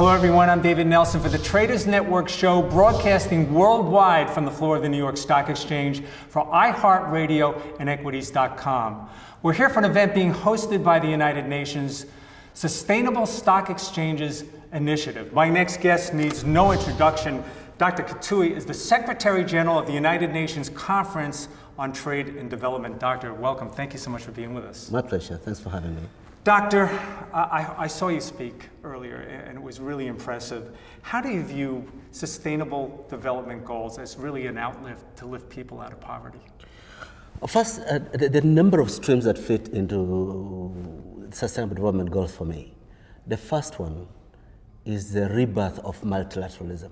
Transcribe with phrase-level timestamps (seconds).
[0.00, 0.48] Hello, everyone.
[0.48, 4.88] I'm David Nelson for the Traders Network show, broadcasting worldwide from the floor of the
[4.88, 9.10] New York Stock Exchange for iHeartRadio and Equities.com.
[9.42, 12.06] We're here for an event being hosted by the United Nations
[12.54, 15.34] Sustainable Stock Exchanges Initiative.
[15.34, 17.44] My next guest needs no introduction.
[17.76, 18.02] Dr.
[18.02, 21.48] Kituyi is the Secretary General of the United Nations Conference
[21.78, 22.98] on Trade and Development.
[22.98, 23.68] Doctor, welcome.
[23.68, 24.90] Thank you so much for being with us.
[24.90, 25.36] My pleasure.
[25.36, 26.02] Thanks for having me.
[26.42, 26.86] Doctor,
[27.34, 30.74] I, I, saw you speak earlier and it was really impressive.
[31.02, 35.92] How do you view sustainable development goals as really an outlet to lift people out
[35.92, 36.40] of poverty?
[37.46, 42.74] First, uh, the, the, number of streams that fit into sustainable development goals for me.
[43.26, 44.08] The first one
[44.86, 46.90] is the rebirth of multilateralism.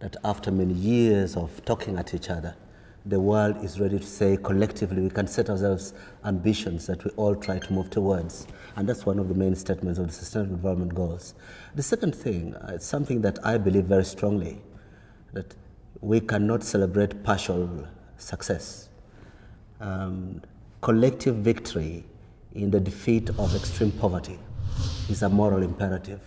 [0.00, 2.56] That after many years of talking at each other,
[3.04, 5.92] the world is ready to say collectively we can set ourselves
[6.24, 8.46] ambitions that we all try to move towards.
[8.76, 11.34] And that's one of the main statements of the Sustainable Development Goals.
[11.74, 14.62] The second thing, uh, it's something that I believe very strongly,
[15.32, 15.54] that
[16.00, 17.86] we cannot celebrate partial
[18.18, 18.88] success.
[19.80, 20.40] Um,
[20.80, 22.04] collective victory
[22.54, 24.38] in the defeat of extreme poverty
[25.08, 26.20] is a moral imperative.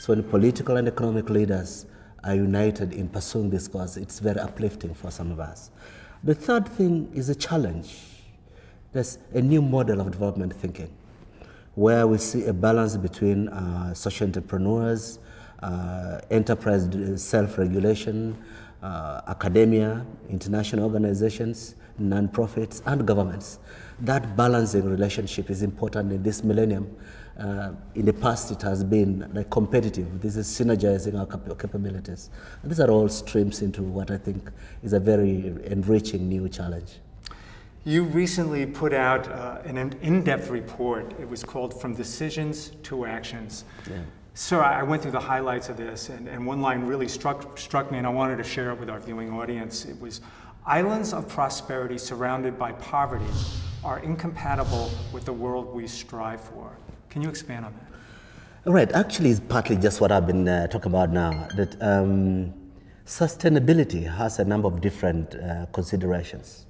[0.00, 1.86] So when political and economic leaders
[2.24, 5.70] are united in pursuing this cause, it's very uplifting for some of us.
[6.24, 7.98] The third thing is a challenge.
[8.92, 10.88] There's a new model of development thinking
[11.74, 15.18] where we see a balance between uh, social entrepreneurs,
[15.64, 18.36] uh, enterprise self-regulation,
[18.84, 23.58] uh, academia, international organizations, non-profits, and governments.
[24.00, 26.96] That balancing relationship is important in this millennium.
[27.38, 30.20] Uh, in the past, it has been like competitive.
[30.20, 32.30] This is synergizing our cap capabilities.
[32.62, 34.50] And these are all streams into what I think
[34.82, 36.98] is a very enriching new challenge.
[37.84, 41.18] You recently put out uh, an in-depth report.
[41.18, 43.64] It was called From Decisions to Actions.
[43.90, 44.02] Yeah.
[44.34, 47.90] Sir, I went through the highlights of this, and, and one line really struck, struck
[47.90, 49.84] me, and I wanted to share it with our viewing audience.
[49.84, 50.20] It was,
[50.66, 53.24] islands of prosperity surrounded by poverty
[53.84, 56.76] are incompatible with the world we strive for.
[57.10, 58.70] Can you expand on that?
[58.70, 58.92] Right.
[58.92, 61.48] Actually, it's partly just what I've been uh, talking about now.
[61.56, 62.54] That um,
[63.04, 66.66] sustainability has a number of different uh, considerations.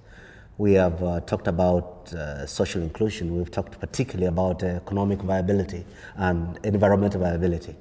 [0.57, 3.37] We have uh, talked about uh, social inclusion.
[3.37, 5.85] We've talked particularly about economic viability
[6.17, 7.77] and environmental viability.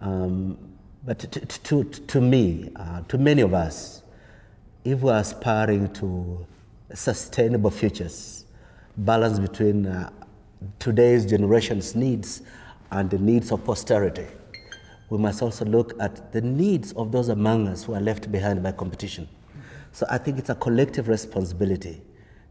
[0.00, 0.56] Um,
[1.04, 4.02] but to, to, to me, uh, to many of us,
[4.90, 6.46] if we're aspiring to
[6.94, 8.46] sustainable futures,
[8.96, 10.10] balance between uh,
[10.78, 12.40] today's generation's needs
[12.90, 14.26] and the needs of posterity.
[15.10, 18.62] We must also look at the needs of those among us who are left behind
[18.62, 19.28] by competition.
[19.92, 22.00] So I think it's a collective responsibility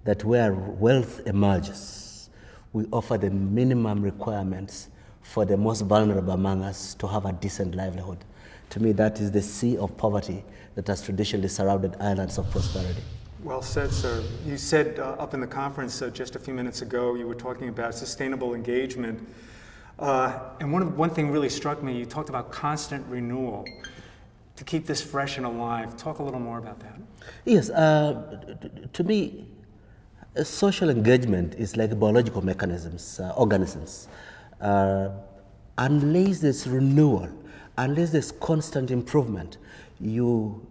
[0.04, 2.30] that where wealth emerges,
[2.72, 4.90] we offer the minimum requirements
[5.28, 8.18] for the most vulnerable among us to have a decent livelihood.
[8.70, 10.44] To me, that is the sea of poverty
[10.76, 13.02] that has traditionally surrounded islands of prosperity.
[13.44, 14.24] Well said, sir.
[14.46, 17.36] You said uh, up in the conference uh, just a few minutes ago, you were
[17.36, 19.28] talking about sustainable engagement.
[20.00, 23.66] Uh, and one, one thing really struck me, you talked about constant renewal
[24.56, 25.98] to keep this fresh and alive.
[25.98, 26.96] Talk a little more about that.
[27.44, 28.46] Yes, uh,
[28.94, 29.46] to me,
[30.44, 34.08] social engagement is like biological mechanisms, uh, organisms.
[34.62, 35.10] Uh,
[35.78, 37.30] unless there's renewal,
[37.78, 39.58] unless there's constant improvement,
[40.00, 40.66] you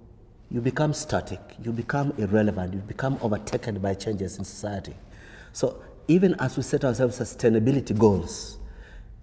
[0.49, 4.95] you become static, you become irrelevant, you become overtaken by changes in society.
[5.53, 8.59] So even as we set ourselves sustainability goals,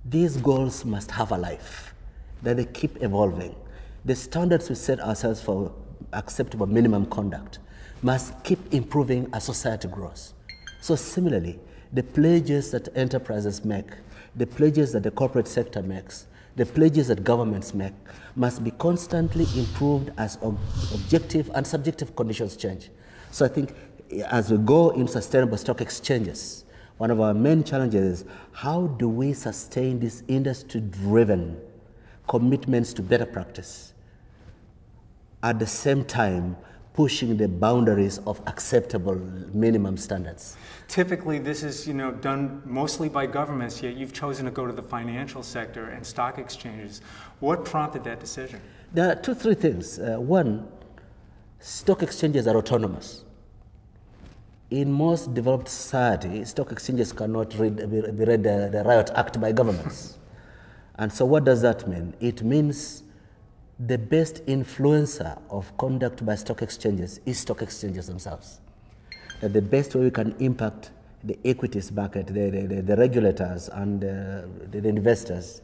[0.03, 1.93] these goals must have a life,
[2.41, 3.55] that they keep evolving.
[4.03, 5.73] The standards we set ourselves for
[6.11, 7.59] acceptable minimum conduct
[8.01, 10.33] must keep improving as society grows.
[10.81, 11.57] So similarly,
[11.93, 13.91] the pledges that enterprises make,
[14.35, 17.93] the pledges that the corporate sector makes, the pledges that governments make
[18.35, 20.57] must be constantly improved as ob
[20.93, 22.89] objective and subjective conditions change.
[23.31, 23.75] So I think
[24.11, 26.65] eh, as we go in sustainable stock exchanges,
[26.97, 31.59] one of our main challenges is how do we sustain these industry-driven
[32.27, 33.93] commitments to better practice
[35.41, 36.55] at the same time
[36.93, 39.15] pushing the boundaries of acceptable
[39.53, 40.55] minimum standards.
[40.87, 43.81] Typically, this is you know done mostly by governments.
[43.81, 47.01] Yet you've chosen to go to the financial sector and stock exchanges.
[47.39, 48.61] What prompted that decision?
[48.93, 49.97] There are two, three things.
[49.97, 50.67] Uh, one,
[51.59, 53.23] stock exchanges are autonomous.
[54.69, 59.51] In most developed society, stock exchanges cannot read, be read the, the Riot Act by
[59.51, 60.17] governments.
[60.95, 62.13] and so, what does that mean?
[62.19, 63.02] It means
[63.87, 68.59] the best influencer of conduct by stock exchanges is stock exchanges themselves.
[69.41, 70.91] That the best way we can impact
[71.23, 74.41] the equities market, the, the, the regulators, and uh,
[74.71, 75.61] the investors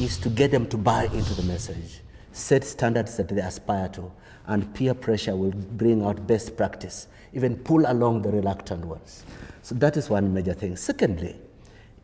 [0.00, 2.00] is to get them to buy into the message,
[2.32, 4.10] set standards that they aspire to,
[4.46, 9.24] and peer pressure will bring out best practice, even pull along the reluctant ones.
[9.62, 10.76] So that is one major thing.
[10.76, 11.36] Secondly,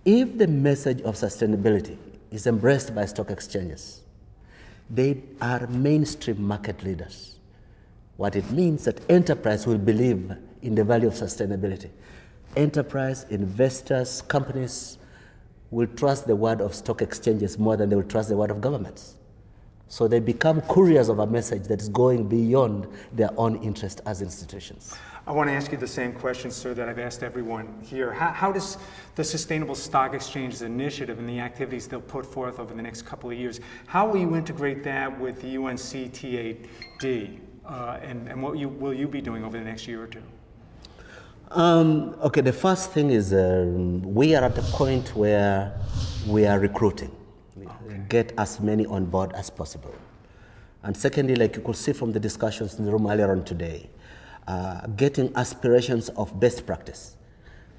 [0.04, 1.96] if the message of sustainability
[2.30, 4.03] is embraced by stock exchanges,
[4.90, 7.38] they are mainstream market leaders.
[8.16, 10.32] What it means that enterprise will believe
[10.62, 11.90] in the value of sustainability.
[12.56, 14.98] Enterprise, investors, companies
[15.70, 18.60] will trust the word of stock exchanges more than they will trust the word of
[18.60, 19.16] governments.
[19.88, 24.22] So they become couriers of a message that is going beyond their own interest as
[24.22, 24.94] institutions.
[25.26, 28.12] I want to ask you the same question, sir, that I've asked everyone here.
[28.12, 28.76] How, how, does
[29.14, 33.30] the Sustainable Stock Exchanges initiative and the activities they'll put forth over the next couple
[33.30, 37.38] of years, how will you integrate that with the UNCTAD?
[37.64, 40.22] Uh, and, and what you, will you be doing over the next year or two?
[41.50, 45.72] Um, okay, the first thing is um, we are at the point where
[46.26, 47.10] we are recruiting.
[47.58, 48.00] Okay.
[48.10, 49.94] Get as many on board as possible.
[50.82, 53.88] And secondly, like you could see from the discussions in the room earlier on today,
[54.46, 57.16] uh, getting aspirations of best practice.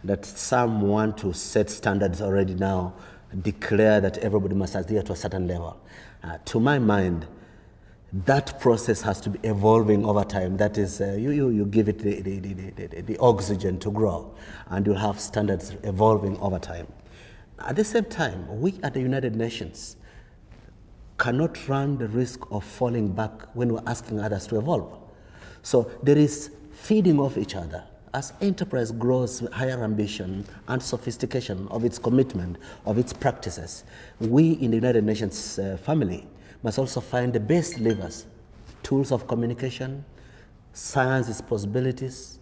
[0.04, 2.94] That some want to set standards already now,
[3.42, 5.80] declare that everybody must adhere to a certain level.
[6.24, 7.28] Uh, to my mind,
[8.26, 10.58] that process has to be evolving over time.
[10.58, 14.34] That is, uh, you, you, you give it the, the, the, the, oxygen to grow,
[14.68, 16.88] and you'll have standards evolving over time.
[17.60, 19.98] At the same time, we at the United Nations
[21.18, 24.98] cannot run the risk of falling back when we're asking others to evolve.
[25.62, 27.84] So there is feeding off each other.
[28.14, 33.84] As enterprise grows higher ambition and sophistication of its commitment, of its practices,
[34.20, 36.26] we in the United Nations uh, family
[36.64, 38.26] must also find the best levers,
[38.84, 40.06] tools of communication,
[40.74, 42.40] science's possibilities,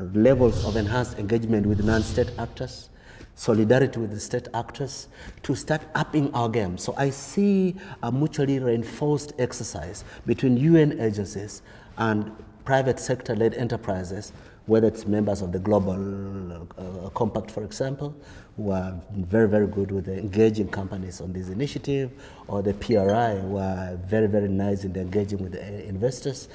[0.00, 2.90] levels of enhanced engagement with non-state actors,
[3.34, 5.08] solidarity with the state actors
[5.42, 6.76] to start upping our game.
[6.76, 11.62] So I see a mutually reinforced exercise between UN agencies
[11.96, 12.30] and
[12.68, 14.30] private sector led enterprises,
[14.66, 18.14] whether it's members of the Global uh, Compact, for example,
[18.58, 22.10] who are very, very good with engaging companies on this initiative,
[22.46, 26.50] or the PRI, who are very, very nice in engaging with the investors.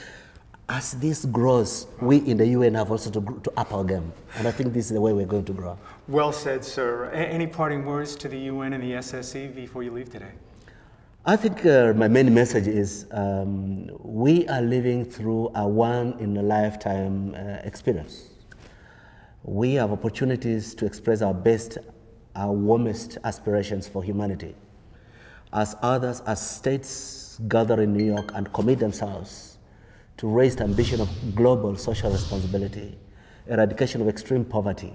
[0.70, 4.14] As this grows, we in the UN have also to, to up our game.
[4.38, 5.80] And I think this is the way we're going to grow.
[6.08, 7.10] Well said, sir.
[7.10, 10.34] any parting words to the UN and the SSE before you leave today?
[11.26, 16.36] I think uh, my main message is um, we are living through a one in
[16.36, 18.28] a lifetime uh, experience.
[19.44, 21.78] We have opportunities to express our best,
[22.36, 24.54] our warmest aspirations for humanity.
[25.54, 29.60] As others, as states gather in New York and commit themselves
[30.18, 32.98] to raise the ambition of global social responsibility,
[33.48, 34.94] eradication of extreme poverty,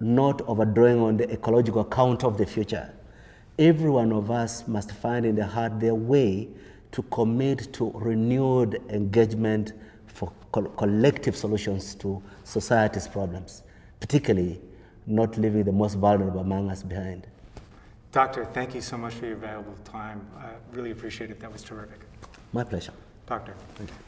[0.00, 2.92] not overdrawing on the ecological account of the future
[3.58, 6.48] every one of us must find in their heart their way
[6.92, 9.72] to commit to renewed engagement
[10.06, 13.62] for co collective solutions to society's problems,
[14.00, 14.60] particularly
[15.06, 17.26] not leaving the most vulnerable among us behind.
[18.12, 20.24] Doctor, thank you so much for your valuable time.
[20.38, 21.40] I really appreciate it.
[21.40, 21.98] That was terrific.
[22.52, 22.92] My pleasure.
[23.26, 23.54] Doctor.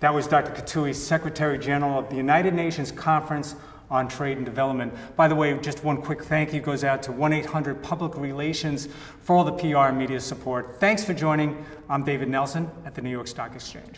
[0.00, 0.52] That was Dr.
[0.52, 3.56] Kituyi, Secretary General of the United Nations Conference
[3.90, 4.92] on trade and development.
[5.16, 8.88] By the way, just one quick thank you goes out to 1 800 Public Relations
[9.22, 10.80] for all the PR and media support.
[10.80, 11.64] Thanks for joining.
[11.88, 13.96] I'm David Nelson at the New York Stock Exchange.